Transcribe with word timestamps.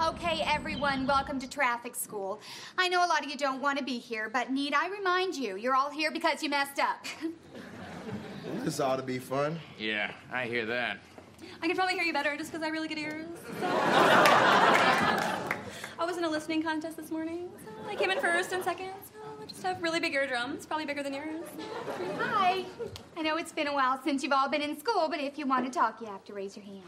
Okay, 0.00 0.42
everyone, 0.46 1.08
welcome 1.08 1.40
to 1.40 1.50
traffic 1.50 1.96
school. 1.96 2.40
I 2.78 2.88
know 2.88 3.04
a 3.04 3.08
lot 3.08 3.24
of 3.24 3.30
you 3.30 3.36
don't 3.36 3.60
want 3.60 3.80
to 3.80 3.84
be 3.84 3.98
here, 3.98 4.30
but 4.32 4.48
need 4.48 4.72
I 4.72 4.88
remind 4.88 5.34
you, 5.34 5.56
you're 5.56 5.74
all 5.74 5.90
here 5.90 6.12
because 6.12 6.40
you 6.40 6.48
messed 6.48 6.78
up. 6.78 7.04
This 8.64 8.80
ought 8.80 8.96
to 8.96 9.02
be 9.02 9.18
fun. 9.18 9.58
Yeah, 9.78 10.10
I 10.32 10.46
hear 10.46 10.64
that. 10.66 10.98
I 11.60 11.66
can 11.66 11.76
probably 11.76 11.94
hear 11.94 12.02
you 12.02 12.14
better 12.14 12.34
just 12.36 12.50
because 12.50 12.64
I 12.66 12.70
really 12.70 12.88
good 12.88 12.96
ears. 12.96 13.26
So. 13.60 13.66
I 16.38 16.40
was 16.40 16.46
in 16.48 16.52
a 16.52 16.56
listening 16.58 16.70
contest 16.70 16.96
this 16.96 17.10
morning. 17.10 17.48
So 17.64 17.72
I 17.88 17.96
came 17.96 18.12
in 18.12 18.20
first 18.20 18.52
and 18.52 18.62
second. 18.62 18.92
So 19.12 19.18
I 19.42 19.46
just 19.46 19.60
have 19.64 19.82
really 19.82 19.98
big 19.98 20.14
eardrums, 20.14 20.66
probably 20.66 20.86
bigger 20.86 21.02
than 21.02 21.12
yours. 21.12 21.44
Hi. 22.16 22.64
I 23.16 23.22
know 23.22 23.38
it's 23.38 23.50
been 23.50 23.66
a 23.66 23.74
while 23.74 24.00
since 24.04 24.22
you've 24.22 24.30
all 24.30 24.48
been 24.48 24.62
in 24.62 24.78
school, 24.78 25.08
but 25.10 25.18
if 25.18 25.36
you 25.36 25.48
want 25.48 25.64
to 25.64 25.70
talk, 25.76 26.00
you 26.00 26.06
have 26.06 26.24
to 26.26 26.32
raise 26.32 26.56
your 26.56 26.64
hand. 26.64 26.84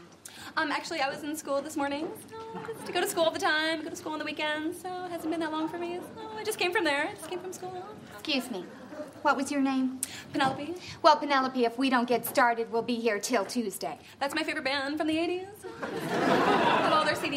Um, 0.55 0.71
actually, 0.71 1.01
I 1.01 1.09
was 1.09 1.23
in 1.23 1.35
school 1.35 1.61
this 1.61 1.75
morning. 1.75 2.07
So 2.29 2.61
just 2.65 2.85
to 2.85 2.93
go 2.93 3.01
to 3.01 3.07
school 3.09 3.25
all 3.25 3.31
the 3.31 3.39
time, 3.39 3.83
go 3.83 3.89
to 3.89 3.95
school 3.97 4.13
on 4.13 4.19
the 4.19 4.25
weekends. 4.25 4.81
So 4.81 4.87
it 5.03 5.11
hasn't 5.11 5.29
been 5.29 5.41
that 5.41 5.51
long 5.51 5.67
for 5.67 5.77
me. 5.77 5.99
So 6.15 6.29
I 6.37 6.45
just 6.45 6.57
came 6.57 6.71
from 6.71 6.85
there. 6.85 7.09
I 7.09 7.13
just 7.13 7.29
came 7.29 7.39
from 7.39 7.51
school. 7.51 7.85
Excuse 8.13 8.49
me. 8.51 8.63
What 9.21 9.37
was 9.37 9.51
your 9.51 9.61
name? 9.61 9.99
Penelope. 10.33 10.75
Well, 11.03 11.17
Penelope, 11.17 11.63
if 11.63 11.77
we 11.77 11.89
don't 11.89 12.07
get 12.07 12.25
started, 12.25 12.71
we'll 12.71 12.81
be 12.81 12.95
here 12.95 13.19
till 13.19 13.45
Tuesday. 13.45 13.99
That's 14.19 14.33
my 14.33 14.43
favorite 14.43 14.63
band 14.63 14.97
from 14.97 15.07
the 15.07 15.15
80s. 15.15 15.47
Got 15.81 16.93
all 16.93 17.05
their 17.05 17.15
CDs. 17.15 17.30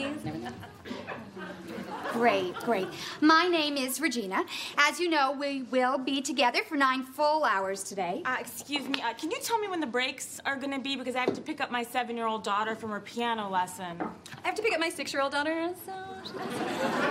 Great, 2.24 2.54
great. 2.60 2.88
My 3.20 3.48
name 3.48 3.76
is 3.76 4.00
Regina. 4.00 4.46
As 4.78 4.98
you 4.98 5.10
know, 5.10 5.32
we 5.32 5.60
will 5.64 5.98
be 5.98 6.22
together 6.22 6.60
for 6.66 6.74
nine 6.74 7.02
full 7.02 7.44
hours 7.44 7.82
today. 7.82 8.22
Uh, 8.24 8.38
excuse 8.40 8.88
me, 8.88 9.02
uh, 9.02 9.12
can 9.12 9.30
you 9.30 9.38
tell 9.42 9.58
me 9.58 9.68
when 9.68 9.78
the 9.78 9.86
breaks 9.86 10.40
are 10.46 10.56
gonna 10.56 10.78
be? 10.78 10.96
Because 10.96 11.16
I 11.16 11.20
have 11.20 11.34
to 11.34 11.42
pick 11.42 11.60
up 11.60 11.70
my 11.70 11.82
seven 11.82 12.16
year 12.16 12.26
old 12.26 12.42
daughter 12.42 12.74
from 12.76 12.92
her 12.92 13.00
piano 13.00 13.50
lesson. 13.50 14.00
I 14.42 14.46
have 14.46 14.54
to 14.54 14.62
pick 14.62 14.72
up 14.72 14.80
my 14.80 14.88
six-year-old 14.88 15.32
daughter, 15.32 15.68
so 15.84 15.92
she's 16.22 16.32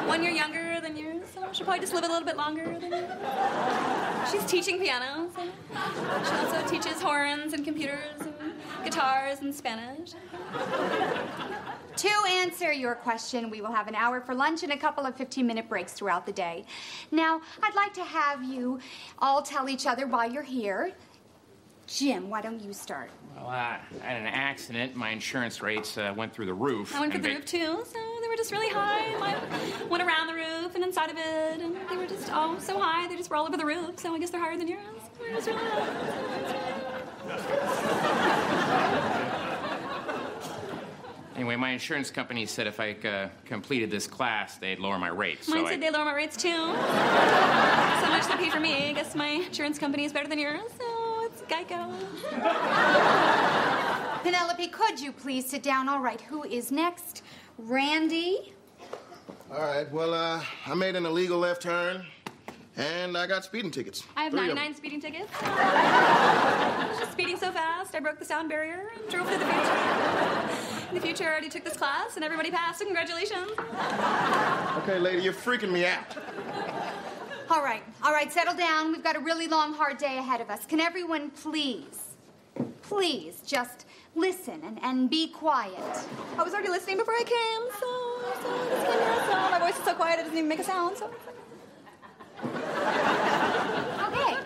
one 0.07 0.23
year 0.23 0.31
younger 0.31 0.81
than 0.81 0.97
yours, 0.97 1.27
so 1.31 1.47
she'll 1.51 1.65
probably 1.65 1.81
just 1.81 1.93
live 1.93 2.05
a 2.05 2.07
little 2.07 2.25
bit 2.25 2.35
longer 2.35 2.65
than 2.65 2.91
you. 2.91 3.07
She's 4.31 4.45
teaching 4.45 4.79
piano, 4.79 5.29
so 5.35 5.43
she 5.43 6.35
also 6.37 6.67
teaches 6.67 6.99
horns 6.99 7.53
and 7.53 7.63
computers 7.63 8.19
and 8.19 8.33
guitars 8.83 9.41
and 9.41 9.53
Spanish. 9.53 10.13
To 12.43 12.49
answer 12.49 12.73
your 12.73 12.95
question, 12.95 13.49
we 13.49 13.61
will 13.61 13.71
have 13.71 13.87
an 13.87 13.95
hour 13.95 14.19
for 14.19 14.35
lunch 14.35 14.63
and 14.63 14.73
a 14.73 14.77
couple 14.77 15.05
of 15.05 15.15
15 15.15 15.47
minute 15.47 15.69
breaks 15.69 15.93
throughout 15.93 16.25
the 16.25 16.33
day. 16.33 16.65
Now, 17.09 17.39
I'd 17.61 17.73
like 17.73 17.93
to 17.93 18.03
have 18.03 18.43
you 18.43 18.79
all 19.19 19.41
tell 19.41 19.69
each 19.69 19.87
other 19.87 20.07
why 20.07 20.25
you're 20.25 20.43
here. 20.43 20.91
Jim, 21.87 22.29
why 22.29 22.41
don't 22.41 22.61
you 22.61 22.73
start? 22.73 23.11
Well, 23.37 23.47
uh, 23.47 23.51
I 23.51 23.79
had 24.03 24.21
an 24.21 24.27
accident. 24.27 24.93
My 24.93 25.11
insurance 25.11 25.61
rates 25.61 25.97
uh, 25.97 26.13
went 26.17 26.33
through 26.33 26.47
the 26.47 26.53
roof. 26.53 26.93
I 26.93 26.99
went 26.99 27.13
for 27.13 27.17
and 27.17 27.23
the 27.23 27.29
they- 27.29 27.35
roof 27.35 27.45
too, 27.45 27.83
so 27.85 27.99
they 28.21 28.27
were 28.27 28.35
just 28.35 28.51
really 28.51 28.69
high. 28.73 29.05
and 29.05 29.23
I 29.23 29.85
went 29.85 30.03
around 30.03 30.27
the 30.27 30.33
roof 30.33 30.75
and 30.75 30.83
inside 30.83 31.11
of 31.11 31.17
it, 31.17 31.61
and 31.61 31.75
they 31.89 31.95
were 31.97 32.07
just 32.07 32.29
all 32.31 32.59
so 32.59 32.77
high. 32.77 33.07
They 33.07 33.15
just 33.15 33.29
were 33.29 33.37
all 33.37 33.45
over 33.45 33.55
the 33.57 33.65
roof, 33.65 33.99
so 33.99 34.13
I 34.13 34.19
guess 34.19 34.31
they're 34.31 34.41
higher 34.41 34.57
than 34.57 34.67
yours. 34.67 34.81
It 35.29 35.33
was 35.33 35.47
really 35.47 35.61
Anyway, 37.23 38.82
my 41.63 41.69
insurance 41.69 42.11
company 42.11 42.45
said 42.45 42.67
if 42.67 42.81
I 42.81 42.91
uh, 42.91 43.29
completed 43.45 43.89
this 43.89 44.05
class, 44.05 44.57
they'd 44.57 44.79
lower 44.79 44.99
my 44.99 45.07
rates. 45.07 45.47
Mine 45.47 45.59
so 45.59 45.67
said 45.67 45.75
I, 45.75 45.79
they 45.79 45.91
lower 45.91 46.03
my 46.03 46.13
rates 46.13 46.35
too. 46.35 46.49
so 46.49 48.09
much 48.09 48.27
they 48.27 48.35
pay 48.35 48.49
for 48.49 48.59
me. 48.59 48.89
I 48.89 48.91
guess 48.91 49.15
my 49.15 49.29
insurance 49.29 49.79
company 49.79 50.03
is 50.03 50.11
better 50.11 50.27
than 50.27 50.39
yours, 50.39 50.59
so 50.77 51.21
it's 51.23 51.41
Geico. 51.43 51.89
Penelope, 54.23 54.67
could 54.67 54.99
you 54.99 55.13
please 55.13 55.49
sit 55.49 55.63
down? 55.63 55.87
All 55.87 56.01
right, 56.01 56.19
who 56.19 56.43
is 56.43 56.69
next? 56.69 57.23
Randy? 57.57 58.53
All 59.49 59.61
right, 59.61 59.89
well, 59.89 60.13
uh, 60.13 60.43
I 60.65 60.73
made 60.73 60.97
an 60.97 61.05
illegal 61.05 61.39
left 61.39 61.61
turn, 61.61 62.05
and 62.75 63.17
I 63.17 63.25
got 63.25 63.45
speeding 63.45 63.71
tickets. 63.71 64.03
I 64.17 64.23
have 64.23 64.33
Three 64.33 64.47
99 64.47 64.75
speeding 64.75 64.99
tickets. 64.99 65.31
I 65.41 66.87
was 66.89 66.99
just 66.99 67.13
speeding 67.13 67.37
so 67.37 67.53
fast, 67.53 67.95
I 67.95 68.01
broke 68.01 68.19
the 68.19 68.25
sound 68.25 68.49
barrier 68.49 68.91
and 68.97 69.09
drove 69.09 69.31
to 69.31 69.37
the 69.37 69.45
future. 69.45 70.72
In 70.89 70.95
the 70.95 71.01
future, 71.01 71.23
I 71.23 71.27
already 71.27 71.49
took 71.49 71.63
this 71.63 71.75
class, 71.77 72.15
and 72.15 72.23
everybody 72.23 72.51
passed, 72.51 72.79
so 72.79 72.85
congratulations. 72.85 73.51
Okay, 74.77 74.99
lady, 74.99 75.21
you're 75.23 75.33
freaking 75.33 75.71
me 75.71 75.85
out. 75.85 76.03
All 77.49 77.63
right, 77.63 77.83
all 78.03 78.11
right, 78.11 78.31
settle 78.31 78.55
down. 78.55 78.91
We've 78.91 79.03
got 79.03 79.15
a 79.15 79.19
really 79.19 79.47
long, 79.47 79.73
hard 79.73 79.97
day 79.97 80.17
ahead 80.17 80.41
of 80.41 80.49
us. 80.49 80.65
Can 80.65 80.79
everyone 80.79 81.29
please, 81.31 82.15
please 82.81 83.41
just 83.45 83.85
listen 84.15 84.61
and, 84.63 84.79
and 84.83 85.09
be 85.09 85.27
quiet? 85.27 85.73
I 86.37 86.43
was 86.43 86.53
already 86.53 86.69
listening 86.69 86.97
before 86.97 87.15
I 87.15 87.23
came, 87.23 87.71
so, 87.79 87.87
so 88.41 88.49
I 88.53 88.69
just 88.69 88.85
came 88.85 88.99
here, 88.99 89.15
so 89.25 89.33
my 89.51 89.59
voice 89.59 89.77
is 89.77 89.85
so 89.85 89.93
quiet 89.93 90.19
it 90.19 90.23
doesn't 90.23 90.37
even 90.37 90.49
make 90.49 90.59
a 90.59 90.63
sound, 90.63 90.97
so. 90.97 91.09
Okay, 94.07 94.37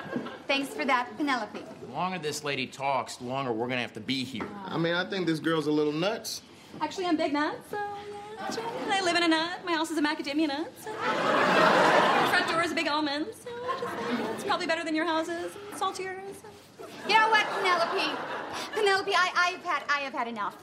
thanks 0.47 0.69
for 0.69 0.85
that, 0.85 1.15
Penelope. 1.17 1.63
The 1.97 2.01
longer 2.03 2.19
this 2.19 2.43
lady 2.43 2.67
talks, 2.67 3.15
the 3.15 3.23
longer 3.23 3.51
we're 3.51 3.67
gonna 3.67 3.81
have 3.81 3.93
to 3.93 3.99
be 3.99 4.23
here. 4.23 4.47
I 4.65 4.77
mean, 4.77 4.93
I 4.93 5.03
think 5.09 5.25
this 5.25 5.39
girl's 5.39 5.65
a 5.65 5.71
little 5.71 5.91
nuts. 5.91 6.43
Actually, 6.79 7.07
I'm 7.07 7.17
Big 7.17 7.33
nuts, 7.33 7.71
so 7.71 7.77
yeah, 7.77 8.35
that's 8.37 8.55
right. 8.59 8.67
I 8.91 9.01
live 9.01 9.15
in 9.15 9.23
a 9.23 9.27
nut. 9.27 9.61
My 9.65 9.71
house 9.71 9.89
is 9.89 9.97
a 9.97 10.01
macadamia 10.03 10.47
nut. 10.47 10.71
So. 10.79 10.93
Front 10.93 12.47
door 12.49 12.61
is 12.61 12.71
a 12.71 12.75
big 12.75 12.87
almond, 12.87 13.25
so 13.33 13.49
just, 13.81 14.33
it's 14.35 14.43
probably 14.43 14.67
better 14.67 14.83
than 14.83 14.93
your 14.93 15.07
houses. 15.07 15.53
Saltier. 15.75 16.21
So. 16.39 16.85
You 17.07 17.15
know 17.15 17.29
what, 17.29 17.47
Penelope? 17.47 18.15
Penelope, 18.75 19.11
I, 19.15 19.31
I've 19.35 19.65
had 19.65 19.83
I 19.89 20.01
have 20.01 20.13
had 20.13 20.27
enough. 20.27 20.55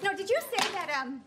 You 0.00 0.08
know, 0.08 0.16
did 0.16 0.30
you 0.30 0.38
say 0.42 0.70
that 0.74 0.96
um 1.02 1.22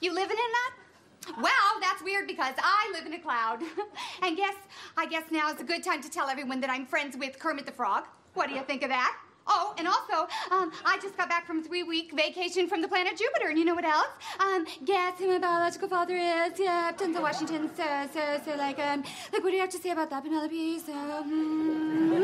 you 0.00 0.12
live 0.12 0.30
in 0.30 0.36
a 0.36 0.48
nut? 0.58 1.38
Well, 1.42 1.80
that's 1.80 2.02
weird 2.02 2.26
because 2.26 2.54
I 2.58 2.90
live 2.92 3.06
in 3.06 3.14
a 3.14 3.18
cloud. 3.18 3.62
and 4.22 4.36
guess 4.36 4.56
I 4.98 5.06
guess 5.06 5.30
now 5.30 5.50
is 5.50 5.58
a 5.58 5.64
good 5.64 5.82
time 5.82 6.02
to 6.02 6.10
tell 6.10 6.28
everyone 6.28 6.60
that 6.60 6.68
I'm 6.68 6.84
friends 6.84 7.16
with 7.16 7.38
Kermit 7.38 7.64
the 7.64 7.72
Frog. 7.72 8.04
What 8.34 8.48
do 8.48 8.54
you 8.54 8.62
think 8.62 8.82
of 8.82 8.88
that? 8.90 9.16
Oh, 9.46 9.74
and 9.78 9.88
also, 9.88 10.28
um, 10.52 10.70
I 10.84 10.98
just 11.02 11.16
got 11.16 11.28
back 11.28 11.44
from 11.46 11.58
a 11.58 11.62
three-week 11.62 12.12
vacation 12.14 12.68
from 12.68 12.82
the 12.82 12.88
planet 12.88 13.16
Jupiter, 13.18 13.48
and 13.48 13.58
you 13.58 13.64
know 13.64 13.74
what 13.74 13.84
else? 13.84 14.06
Um, 14.38 14.64
guess 14.84 15.18
who 15.18 15.26
my 15.26 15.38
biological 15.38 15.88
father 15.88 16.14
is? 16.14 16.58
Yeah, 16.58 16.92
Denzel 16.96 17.22
Washington. 17.22 17.68
So, 17.76 18.08
so, 18.14 18.40
so, 18.44 18.54
like, 18.56 18.78
um, 18.78 19.02
like, 19.32 19.42
what 19.42 19.50
do 19.50 19.56
you 19.56 19.60
have 19.60 19.70
to 19.70 19.78
say 19.78 19.90
about 19.90 20.10
that, 20.10 20.22
Penelope? 20.22 20.78
So, 20.78 20.92
hmm. 20.92 22.22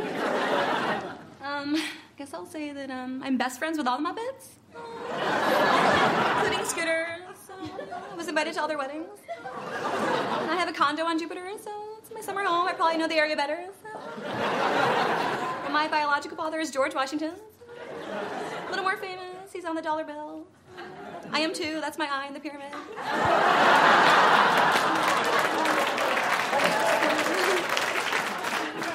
Um, 1.43 1.75
I 1.77 1.83
guess 2.17 2.33
I'll 2.33 2.47
say 2.47 2.73
that 2.73 2.91
um, 2.91 3.23
I'm 3.25 3.37
best 3.37 3.59
friends 3.59 3.77
with 3.79 3.89
all 3.89 3.99
the 3.99 4.05
Muppets, 4.05 4.59
including 6.37 6.65
Scooter. 6.65 7.19
So 7.47 7.55
I 8.13 8.15
was 8.17 8.29
invited 8.29 8.55
to 8.55 8.61
all 8.61 8.69
their 8.69 8.79
weddings. 8.79 9.19
I 9.43 10.57
have 10.59 10.69
a 10.69 10.73
condo 10.73 11.05
on 11.05 11.19
Jupiter, 11.19 11.51
so 11.63 11.71
it's 11.99 12.13
my 12.13 12.21
summer 12.21 12.45
home. 12.45 12.69
I 12.69 12.73
probably 12.73 12.99
know 12.99 13.09
the 13.09 13.17
area 13.17 13.37
better. 13.37 13.67
So. 13.83 15.26
And 15.77 15.91
my 15.91 15.99
biological 15.99 16.39
father 16.39 16.59
is 16.59 16.71
George 16.71 16.95
Washington. 16.95 17.33
A 18.67 18.71
little 18.71 18.83
more 18.83 18.97
famous. 18.97 19.53
He's 19.53 19.67
on 19.67 19.75
the 19.75 19.83
dollar 19.83 20.05
bill. 20.05 20.47
I 21.33 21.41
am 21.41 21.53
too. 21.53 21.83
That's 21.83 21.99
my 21.99 22.09
eye 22.11 22.27
in 22.27 22.33
the 22.33 22.41
pyramid. 22.41 22.73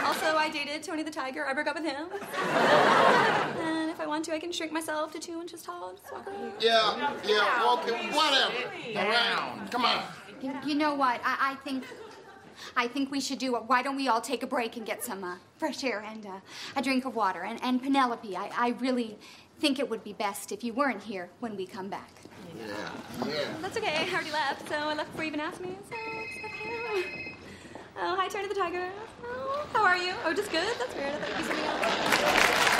Also, 0.07 0.35
I 0.35 0.49
dated 0.51 0.81
Tony 0.81 1.03
the 1.03 1.11
Tiger. 1.11 1.45
I 1.45 1.53
broke 1.53 1.67
up 1.67 1.75
with 1.75 1.85
him. 1.85 2.07
And 3.59 3.91
if 3.91 3.99
I 3.99 4.07
want 4.07 4.25
to, 4.25 4.33
I 4.33 4.39
can 4.39 4.51
shrink 4.51 4.71
myself 4.71 5.11
to 5.11 5.19
two 5.19 5.39
inches 5.39 5.61
tall. 5.61 5.93
Just 5.93 6.11
walk 6.11 6.27
around. 6.27 6.53
Yeah, 6.59 7.13
yeah, 7.23 7.73
okay, 7.73 8.09
whatever. 8.09 8.55
All 8.97 9.07
right, 9.07 9.67
come 9.69 9.85
on. 9.85 10.03
You, 10.41 10.57
you 10.65 10.73
know 10.73 10.95
what? 10.95 11.21
I, 11.23 11.51
I 11.51 11.55
think. 11.63 11.83
I 12.75 12.87
think 12.87 13.11
we 13.11 13.19
should 13.19 13.39
do 13.39 13.55
it. 13.55 13.63
Why 13.67 13.81
don't 13.81 13.95
we 13.95 14.07
all 14.07 14.21
take 14.21 14.43
a 14.43 14.47
break 14.47 14.77
and 14.77 14.85
get 14.85 15.03
some 15.03 15.23
uh, 15.23 15.35
fresh 15.57 15.83
air 15.83 16.03
and 16.07 16.25
uh, 16.25 16.39
a 16.75 16.81
drink 16.81 17.05
of 17.05 17.15
water? 17.15 17.43
And, 17.43 17.61
and 17.63 17.81
Penelope, 17.81 18.35
I, 18.35 18.51
I 18.57 18.69
really 18.79 19.17
think 19.59 19.79
it 19.79 19.89
would 19.89 20.03
be 20.03 20.13
best 20.13 20.51
if 20.51 20.63
you 20.63 20.73
weren't 20.73 21.03
here 21.03 21.29
when 21.39 21.55
we 21.55 21.65
come 21.65 21.87
back. 21.87 22.11
Yeah, 22.57 22.91
yeah. 23.27 23.45
That's 23.61 23.77
okay. 23.77 23.95
I 23.95 24.13
already 24.13 24.31
left, 24.31 24.67
so 24.67 24.75
I 24.75 24.93
left 24.93 25.11
before 25.11 25.23
you 25.23 25.29
even 25.29 25.39
asked 25.39 25.61
me. 25.61 25.77
So 25.89 25.95
it's 25.95 26.45
okay. 26.45 27.37
Oh, 27.99 28.15
hi, 28.15 28.27
Tony 28.27 28.47
the 28.47 28.55
Tiger. 28.55 28.89
Oh, 29.25 29.67
how 29.73 29.83
are 29.83 29.97
you? 29.97 30.13
Oh, 30.25 30.33
just 30.33 30.51
good. 30.51 30.67
That's 30.79 30.95
weird. 30.95 31.13
I 31.13 31.17
thought 31.17 31.29
you'd 31.29 31.37
be 31.37 31.43
something 31.43 31.65
else. 31.65 32.70